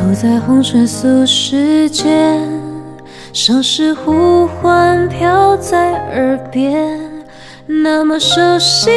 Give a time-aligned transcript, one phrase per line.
[0.00, 2.40] 走在红尘俗世间，
[3.34, 6.98] 相识呼唤飘在耳边，
[7.66, 8.90] 那么熟悉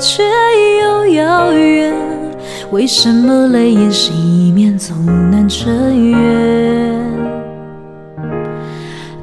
[0.00, 0.22] 却
[0.80, 1.92] 又遥远。
[2.70, 4.12] 为什么泪眼熄
[4.54, 7.04] 灭总难成缘？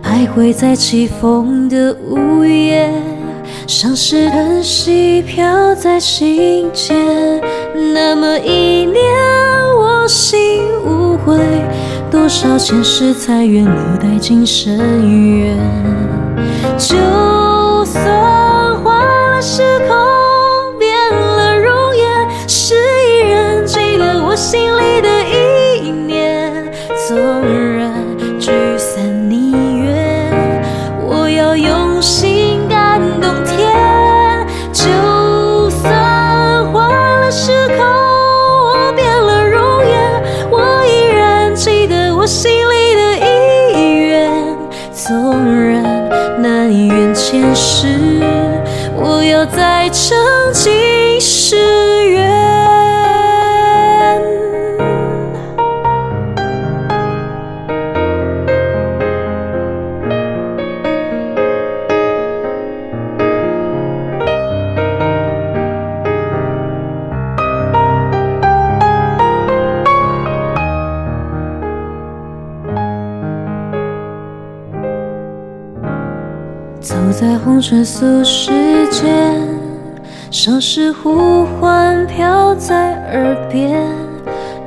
[0.03, 2.91] 徘徊在起风的午夜，
[3.65, 7.41] 相识叹息飘在心间，
[7.93, 8.37] 那么
[12.33, 14.75] 少前世残缘留待今生
[15.37, 15.55] 缘。
[16.79, 25.22] 就算换了时空，变了容颜，是依然记得我心里的
[47.55, 47.87] 是
[48.95, 49.82] 我要在。
[76.83, 78.51] 走在红尘俗世
[78.91, 79.39] 间，
[80.29, 83.87] 相识呼唤飘在耳边，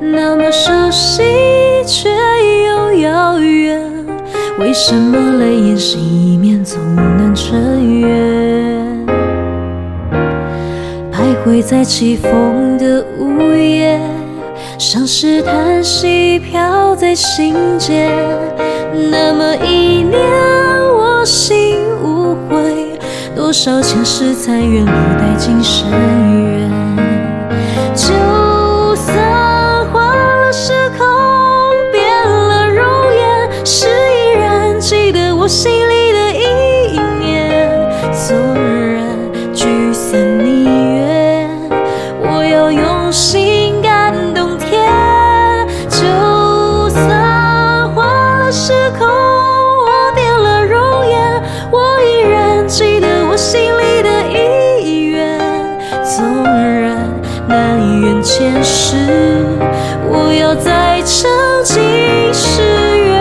[0.01, 1.21] 那么熟悉
[1.85, 2.09] 却
[2.65, 3.79] 又遥远。
[4.57, 9.05] 为什么泪眼熄灭总难成缘？
[11.13, 14.01] 徘徊在起风的午夜，
[14.79, 18.09] 相识叹息飘在心间，
[19.11, 20.19] 那么一念
[20.97, 21.66] 我心。
[23.57, 26.69] 多少前世残缘我待今生缘。
[27.95, 31.03] 就算换了时空，
[31.91, 32.85] 变了容
[33.15, 37.59] 颜，是依然记得我心里的一念。
[38.13, 39.17] 纵然
[39.55, 41.49] 聚散离远，
[42.21, 43.41] 我要用心
[60.47, 61.29] 要再唱
[61.65, 61.75] 尽
[62.33, 62.61] 世
[62.99, 63.17] 缘。